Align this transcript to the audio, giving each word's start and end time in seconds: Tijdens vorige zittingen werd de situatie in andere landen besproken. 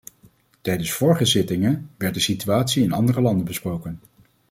Tijdens 0.61 0.91
vorige 0.91 1.25
zittingen 1.25 1.89
werd 1.97 2.13
de 2.13 2.19
situatie 2.19 2.83
in 2.83 2.91
andere 2.91 3.21
landen 3.21 3.45
besproken. 3.45 3.99